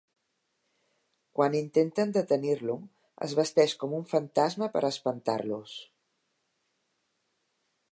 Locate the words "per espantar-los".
4.77-5.77